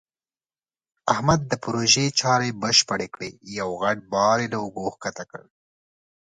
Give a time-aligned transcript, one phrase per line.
[1.13, 3.31] احمد د پروژې چارې بشپړې کړې.
[3.59, 5.41] یو غټ بار یې له اوږو ښکته کړ.